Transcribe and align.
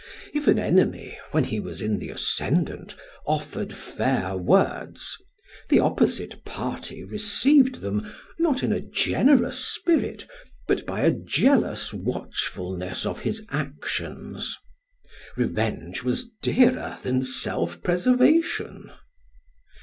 If 0.33 0.47
an 0.47 0.57
enemy 0.57 1.19
when 1.29 1.43
he 1.43 1.59
was 1.59 1.79
in 1.83 1.99
the 1.99 2.09
ascendant 2.09 2.95
offered 3.27 3.71
fair 3.75 4.35
words, 4.35 5.15
the 5.69 5.79
opposite 5.79 6.43
party 6.43 7.03
received 7.03 7.81
them, 7.81 8.11
not 8.39 8.63
in 8.63 8.73
a 8.73 8.79
generous 8.81 9.59
spirit, 9.59 10.27
but 10.67 10.87
by 10.87 11.01
a 11.01 11.11
jealous 11.11 11.93
watchfulness 11.93 13.05
of 13.05 13.19
his 13.19 13.45
actions. 13.51 14.57
Revenge 15.37 16.01
was 16.01 16.31
dearer 16.41 16.97
than 17.03 17.23
self 17.23 17.83
preservation. 17.83 18.89